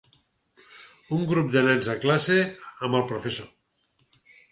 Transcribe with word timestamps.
Un 1.17 1.25
grup 1.31 1.51
de 1.55 1.61
nens 1.67 1.89
a 1.93 1.95
classe 2.05 2.37
amb 2.87 2.99
el 3.01 3.05
professor. 3.13 4.19